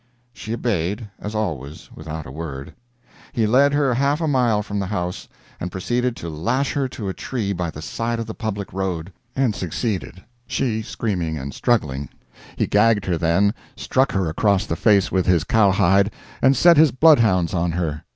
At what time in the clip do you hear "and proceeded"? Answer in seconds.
5.59-6.15